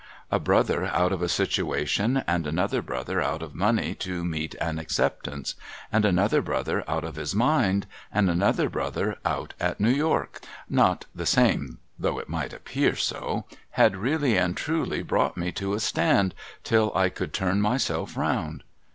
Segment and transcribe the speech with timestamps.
[0.31, 4.79] A brother out of a situation, and another brother out of money to meet an
[4.79, 5.53] acceptance,
[5.91, 11.05] and another brother out of his mind, and another brother out at New York (not
[11.13, 13.45] the same, though it might appear so),
[13.77, 16.33] had really and truly brought me to a stand
[16.63, 18.63] till I could turn myself round.